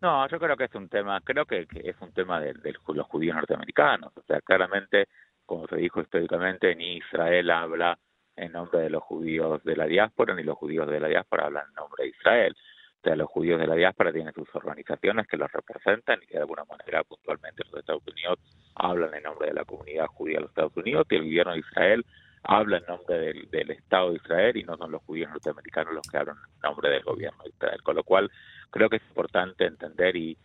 No, 0.00 0.28
yo 0.28 0.38
creo 0.38 0.56
que 0.56 0.64
es 0.64 0.74
un 0.74 0.88
tema, 0.88 1.20
creo 1.20 1.44
que, 1.46 1.66
es 1.72 1.96
un 2.00 2.12
tema 2.12 2.40
de, 2.40 2.54
los 2.88 3.06
judíos 3.06 3.36
norteamericanos. 3.36 4.12
O 4.16 4.22
sea, 4.22 4.40
claramente, 4.40 5.06
como 5.46 5.66
se 5.68 5.76
dijo 5.76 6.00
históricamente, 6.00 6.74
ni 6.74 6.96
Israel 6.96 7.50
habla 7.50 7.98
en 8.36 8.52
nombre 8.52 8.80
de 8.80 8.90
los 8.90 9.02
judíos 9.02 9.62
de 9.64 9.76
la 9.76 9.86
diáspora, 9.86 10.34
ni 10.34 10.42
los 10.42 10.56
judíos 10.56 10.88
de 10.88 11.00
la 11.00 11.08
diáspora 11.08 11.46
hablan 11.46 11.66
en 11.68 11.74
nombre 11.74 12.04
de 12.04 12.10
Israel. 12.10 12.56
O 12.98 13.00
sea, 13.02 13.14
los 13.14 13.28
judíos 13.28 13.60
de 13.60 13.66
la 13.66 13.74
diáspora 13.76 14.12
tienen 14.12 14.34
sus 14.34 14.52
organizaciones 14.54 15.26
que 15.28 15.36
los 15.36 15.50
representan 15.52 16.20
y 16.22 16.26
que 16.26 16.34
de 16.34 16.40
alguna 16.40 16.64
manera 16.64 17.04
puntualmente 17.04 17.62
los 17.70 17.80
Estados 17.80 18.02
Unidos 18.08 18.38
hablan 18.74 19.14
en 19.14 19.22
nombre 19.22 19.48
de 19.48 19.54
la 19.54 19.64
comunidad 19.64 20.06
judía 20.06 20.36
de 20.36 20.42
los 20.42 20.50
Estados 20.50 20.76
Unidos 20.76 21.06
y 21.10 21.14
el 21.14 21.22
gobierno 21.22 21.52
de 21.52 21.58
Israel 21.60 22.04
habla 22.42 22.78
en 22.78 22.84
nombre 22.86 23.18
del, 23.50 23.70
Estado 23.70 24.10
de 24.10 24.16
Israel 24.16 24.56
y 24.56 24.64
no 24.64 24.76
son 24.76 24.92
los 24.92 25.02
judíos 25.02 25.30
norteamericanos 25.30 25.94
los 25.94 26.06
que 26.06 26.18
hablan 26.18 26.36
en 26.36 26.60
nombre 26.62 26.90
del 26.90 27.02
gobierno 27.02 27.42
de 27.42 27.50
Israel. 27.50 27.82
Con 27.82 27.96
lo 27.96 28.04
cual, 28.04 28.30
creo 28.70 28.88
que 28.88 28.96
es 28.96 29.02
importante 29.08 29.66
entender 29.66 30.16
y, 30.16 30.36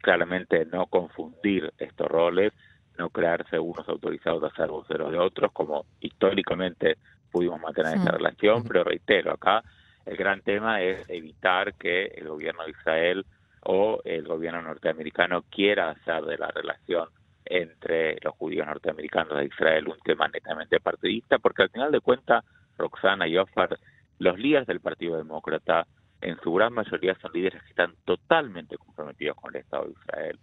claramente 0.00 0.66
no 0.66 0.86
confundir 0.86 1.72
estos 1.78 2.06
roles, 2.06 2.52
no 2.98 3.10
crearse 3.10 3.58
unos 3.58 3.88
autorizados 3.88 4.44
a 4.44 4.54
ser 4.54 4.68
voceros 4.68 5.10
de 5.10 5.18
otros, 5.18 5.50
como 5.52 5.86
históricamente 6.00 6.98
pudimos 7.32 7.60
mantener 7.60 7.96
esa 7.96 8.12
relación, 8.12 8.62
pero 8.62 8.84
reitero, 8.84 9.32
acá 9.32 9.64
el 10.06 10.16
gran 10.16 10.42
tema 10.42 10.82
es 10.82 11.08
evitar 11.08 11.74
que 11.74 12.04
el 12.06 12.28
gobierno 12.28 12.62
de 12.64 12.70
Israel 12.70 13.26
o 13.62 14.00
el 14.04 14.28
gobierno 14.28 14.62
norteamericano 14.62 15.42
quiera 15.50 15.90
hacer 15.90 16.22
de 16.24 16.38
la 16.38 16.48
relación 16.48 17.08
entre 17.44 18.18
los 18.22 18.34
judíos 18.34 18.66
norteamericanos 18.66 19.38
de 19.38 19.46
Israel 19.46 19.88
un 19.88 19.98
tema 20.00 20.28
netamente 20.28 20.80
partidista, 20.80 21.38
porque 21.38 21.62
al 21.62 21.70
final 21.70 21.92
de 21.92 22.00
cuentas, 22.00 22.44
Roxana 22.78 23.28
y 23.28 23.36
Ofar, 23.36 23.78
los 24.18 24.38
líderes 24.38 24.66
del 24.66 24.80
Partido 24.80 25.16
Demócrata, 25.16 25.86
en 26.20 26.40
su 26.40 26.52
gran 26.54 26.72
mayoría 26.72 27.14
son 27.20 27.32
líderes 27.32 27.62
que 27.62 27.70
están 27.70 27.94
totalmente 28.04 28.78
comprometidos 28.78 29.36
con 29.36 29.54
el 29.54 29.60
Estado 29.60 29.84
de 29.84 29.92
Israel. 29.92 30.38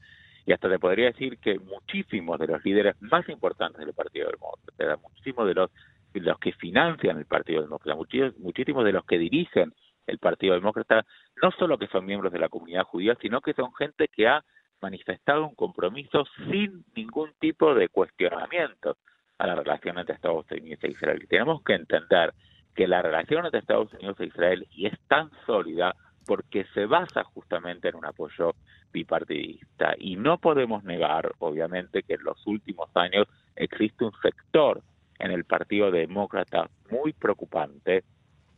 Y 0.45 0.53
hasta 0.53 0.69
te 0.69 0.79
podría 0.79 1.07
decir 1.07 1.37
que 1.39 1.59
muchísimos 1.59 2.39
de 2.39 2.47
los 2.47 2.63
líderes 2.63 2.95
más 3.01 3.27
importantes 3.29 3.83
del 3.83 3.93
Partido 3.93 4.29
Demócrata, 4.29 4.97
muchísimos 5.01 5.47
de 5.47 5.53
los, 5.53 5.71
los 6.13 6.39
que 6.39 6.51
financian 6.53 7.17
el 7.17 7.25
Partido 7.25 7.61
Demócrata, 7.61 7.95
muchísimos, 7.95 8.37
muchísimos 8.37 8.85
de 8.85 8.91
los 8.91 9.05
que 9.05 9.17
dirigen 9.17 9.73
el 10.07 10.17
Partido 10.17 10.55
Demócrata, 10.55 11.05
no 11.41 11.51
solo 11.51 11.77
que 11.77 11.87
son 11.87 12.05
miembros 12.05 12.33
de 12.33 12.39
la 12.39 12.49
comunidad 12.49 12.83
judía, 12.83 13.15
sino 13.21 13.41
que 13.41 13.53
son 13.53 13.73
gente 13.73 14.07
que 14.07 14.27
ha 14.27 14.43
manifestado 14.81 15.47
un 15.47 15.55
compromiso 15.55 16.25
sin 16.49 16.83
ningún 16.95 17.31
tipo 17.39 17.73
de 17.73 17.89
cuestionamiento 17.89 18.97
a 19.37 19.47
la 19.47 19.55
relación 19.55 19.97
entre 19.97 20.15
Estados 20.15 20.45
Unidos 20.51 20.83
e 20.83 20.89
Israel. 20.89 21.27
Tenemos 21.27 21.63
que 21.63 21.73
entender 21.73 22.33
que 22.75 22.87
la 22.87 23.01
relación 23.01 23.45
entre 23.45 23.59
Estados 23.59 23.93
Unidos 23.93 24.19
e 24.19 24.25
Israel 24.25 24.67
y 24.71 24.87
es 24.87 24.99
tan 25.07 25.29
sólida 25.45 25.95
porque 26.25 26.65
se 26.73 26.85
basa 26.85 27.23
justamente 27.23 27.89
en 27.89 27.95
un 27.95 28.05
apoyo 28.05 28.53
bipartidista. 28.93 29.95
Y 29.97 30.15
no 30.15 30.37
podemos 30.37 30.83
negar, 30.83 31.33
obviamente, 31.39 32.03
que 32.03 32.13
en 32.13 32.23
los 32.23 32.45
últimos 32.45 32.89
años 32.95 33.27
existe 33.55 34.05
un 34.05 34.13
sector 34.21 34.81
en 35.19 35.31
el 35.31 35.45
Partido 35.45 35.91
Demócrata 35.91 36.69
muy 36.89 37.13
preocupante, 37.13 38.03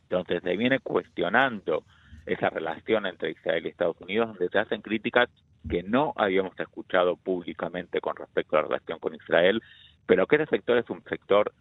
donde 0.10 0.40
se 0.42 0.58
viene 0.58 0.80
cuestionando 0.80 1.84
esa 2.26 2.50
relación 2.50 3.06
entre 3.06 3.32
Israel 3.32 3.66
y 3.66 3.70
Estados 3.70 4.00
Unidos, 4.02 4.30
donde 4.30 4.50
se 4.50 4.60
hacen 4.60 4.82
críticas 4.82 5.30
que 5.70 5.84
no 5.84 6.14
habíamos 6.16 6.60
escuchado 6.60 7.16
públicamente 7.16 8.02
con 8.02 8.16
respecto 8.16 8.58
a 8.58 8.62
la 8.62 8.68
relación 8.68 9.00
con 9.00 9.16
Israel, 9.16 9.62
pero 10.06 10.28
que 10.28 10.36
ese 10.36 10.48
sector 10.48 10.78
es 10.78 10.90
un 10.90 11.04
sector 11.04 11.54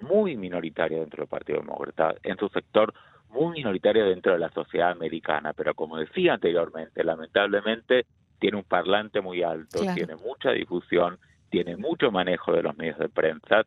muy 0.00 0.36
minoritario 0.36 1.00
dentro 1.00 1.22
del 1.22 1.28
Partido 1.28 1.60
Demócrata, 1.60 2.14
en 2.22 2.36
su 2.36 2.48
sector 2.48 2.92
muy 3.28 3.52
minoritario 3.52 4.06
dentro 4.06 4.32
de 4.32 4.38
la 4.38 4.50
sociedad 4.50 4.90
americana, 4.90 5.52
pero 5.52 5.74
como 5.74 5.98
decía 5.98 6.34
anteriormente, 6.34 7.02
lamentablemente 7.02 8.06
tiene 8.38 8.58
un 8.58 8.64
parlante 8.64 9.20
muy 9.20 9.42
alto, 9.42 9.80
tiene 9.94 10.16
mucha 10.16 10.50
difusión, 10.50 11.18
tiene 11.50 11.76
mucho 11.76 12.10
manejo 12.10 12.52
de 12.52 12.62
los 12.62 12.76
medios 12.76 12.98
de 12.98 13.08
prensa, 13.08 13.62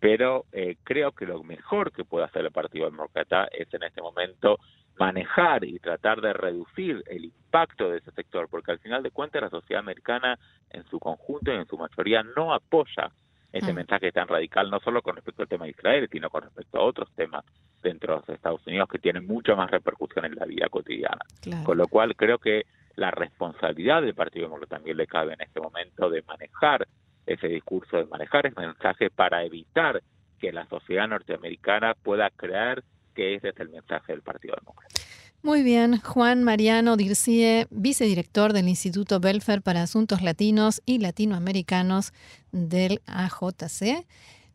pero 0.00 0.46
eh, 0.52 0.76
creo 0.82 1.12
que 1.12 1.26
lo 1.26 1.42
mejor 1.44 1.92
que 1.92 2.04
puede 2.04 2.24
hacer 2.24 2.44
el 2.44 2.50
Partido 2.50 2.90
Demócrata 2.90 3.48
es 3.52 3.72
en 3.72 3.84
este 3.84 4.02
momento 4.02 4.58
manejar 4.98 5.64
y 5.64 5.78
tratar 5.78 6.20
de 6.20 6.32
reducir 6.32 7.02
el 7.06 7.24
impacto 7.24 7.90
de 7.90 7.98
ese 7.98 8.10
sector, 8.12 8.48
porque 8.48 8.72
al 8.72 8.78
final 8.78 9.02
de 9.02 9.10
cuentas 9.10 9.42
la 9.42 9.50
sociedad 9.50 9.80
americana 9.80 10.38
en 10.70 10.84
su 10.84 10.98
conjunto 10.98 11.52
y 11.52 11.56
en 11.56 11.66
su 11.66 11.76
mayoría 11.76 12.22
no 12.22 12.52
apoya 12.52 13.10
ese 13.52 13.72
mm. 13.72 13.76
mensaje 13.76 14.12
tan 14.12 14.28
radical, 14.28 14.70
no 14.70 14.80
solo 14.80 15.02
con 15.02 15.16
respecto 15.16 15.42
al 15.42 15.48
tema 15.48 15.64
de 15.64 15.72
Israel, 15.72 16.08
sino 16.10 16.30
con 16.30 16.42
respecto 16.42 16.78
a 16.78 16.82
otros 16.82 17.10
temas 17.14 17.44
dentro 17.82 18.14
de 18.14 18.20
los 18.20 18.28
Estados 18.28 18.66
Unidos 18.66 18.88
que 18.88 18.98
tienen 18.98 19.26
mucho 19.26 19.56
más 19.56 19.70
repercusión 19.70 20.24
en 20.24 20.36
la 20.36 20.46
vida 20.46 20.68
cotidiana. 20.70 21.20
Con 21.64 21.76
lo 21.76 21.86
cual 21.88 22.16
creo 22.16 22.38
que 22.38 22.64
la 22.94 23.10
responsabilidad 23.10 24.02
del 24.02 24.14
Partido 24.14 24.46
Demócrata 24.46 24.76
también 24.76 24.96
le 24.96 25.06
cabe 25.06 25.34
en 25.34 25.40
este 25.40 25.60
momento 25.60 26.08
de 26.08 26.22
manejar 26.22 26.86
ese 27.26 27.48
discurso, 27.48 27.96
de 27.96 28.06
manejar 28.06 28.46
ese 28.46 28.60
mensaje 28.60 29.10
para 29.10 29.44
evitar 29.44 30.02
que 30.38 30.52
la 30.52 30.66
sociedad 30.66 31.08
norteamericana 31.08 31.94
pueda 31.94 32.30
creer 32.30 32.82
que 33.14 33.34
ese 33.36 33.50
es 33.50 33.60
el 33.60 33.68
mensaje 33.68 34.12
del 34.12 34.22
Partido 34.22 34.54
Demócrata. 34.58 34.94
Muy 35.42 35.64
bien, 35.64 35.98
Juan 36.00 36.44
Mariano 36.44 36.96
Dircie, 36.96 37.66
vicedirector 37.70 38.52
del 38.52 38.68
Instituto 38.68 39.18
Belfer 39.18 39.60
para 39.60 39.82
Asuntos 39.82 40.22
Latinos 40.22 40.82
y 40.86 40.98
Latinoamericanos 40.98 42.12
del 42.52 43.00
AJC. 43.06 44.06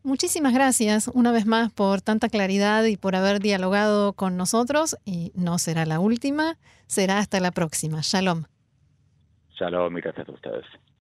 Muchísimas 0.02 0.54
gracias 0.54 1.08
una 1.12 1.30
vez 1.30 1.44
más 1.44 1.70
por 1.70 2.00
tanta 2.00 2.30
claridad 2.30 2.84
y 2.84 2.96
por 2.96 3.16
haber 3.16 3.40
dialogado 3.40 4.14
con 4.14 4.38
nosotros 4.38 4.96
y 5.04 5.30
no 5.34 5.58
será 5.58 5.84
la 5.84 6.00
última, 6.00 6.56
será 6.86 7.18
hasta 7.18 7.38
la 7.40 7.50
próxima. 7.50 8.00
Shalom. 8.02 8.44
Shalom 9.50 9.98
y 9.98 10.00
gracias 10.00 10.26
a 10.26 10.32
ustedes. 10.32 10.64